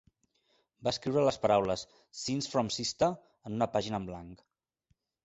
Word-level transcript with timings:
Va 0.87 0.91
escriure 0.93 1.25
les 1.27 1.35
paraules 1.43 1.83
"Scenes 2.21 2.47
from 2.53 2.71
a 2.71 2.75
Sistah" 2.77 3.11
en 3.51 3.59
una 3.59 3.69
pàgina 3.77 4.01
en 4.05 4.09
blanc. 4.09 4.43